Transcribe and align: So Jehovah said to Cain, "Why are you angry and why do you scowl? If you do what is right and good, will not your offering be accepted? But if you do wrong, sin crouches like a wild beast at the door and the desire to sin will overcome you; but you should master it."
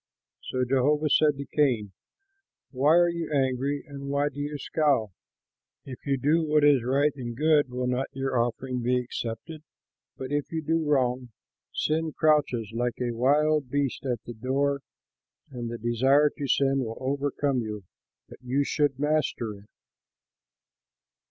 So 0.45 0.65
Jehovah 0.65 1.11
said 1.11 1.37
to 1.37 1.45
Cain, 1.45 1.91
"Why 2.71 2.95
are 2.95 3.07
you 3.09 3.29
angry 3.31 3.83
and 3.85 4.09
why 4.09 4.29
do 4.29 4.39
you 4.39 4.57
scowl? 4.57 5.13
If 5.85 6.07
you 6.07 6.17
do 6.17 6.41
what 6.41 6.63
is 6.63 6.81
right 6.83 7.13
and 7.15 7.37
good, 7.37 7.69
will 7.69 7.85
not 7.85 8.07
your 8.11 8.35
offering 8.35 8.81
be 8.81 8.97
accepted? 8.97 9.61
But 10.17 10.31
if 10.31 10.51
you 10.51 10.63
do 10.63 10.83
wrong, 10.89 11.29
sin 11.71 12.13
crouches 12.13 12.71
like 12.73 12.99
a 12.99 13.11
wild 13.13 13.69
beast 13.69 14.03
at 14.03 14.23
the 14.23 14.33
door 14.33 14.81
and 15.51 15.69
the 15.69 15.77
desire 15.77 16.31
to 16.35 16.47
sin 16.47 16.79
will 16.79 16.97
overcome 16.99 17.59
you; 17.61 17.83
but 18.27 18.41
you 18.41 18.63
should 18.63 18.97
master 18.97 19.53
it." 19.53 19.69